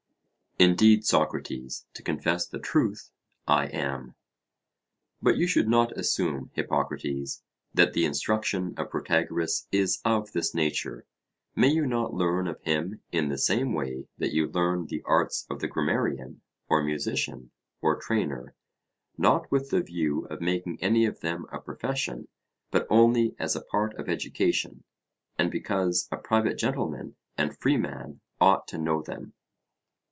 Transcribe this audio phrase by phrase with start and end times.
[0.59, 3.09] Indeed, Socrates, to confess the truth,
[3.47, 4.13] I am.
[5.19, 7.41] But you should not assume, Hippocrates,
[7.73, 11.07] that the instruction of Protagoras is of this nature:
[11.55, 15.47] may you not learn of him in the same way that you learned the arts
[15.49, 17.49] of the grammarian, or musician,
[17.81, 18.53] or trainer,
[19.17, 22.27] not with the view of making any of them a profession,
[22.69, 24.83] but only as a part of education,
[25.39, 29.33] and because a private gentleman and freeman ought to know them?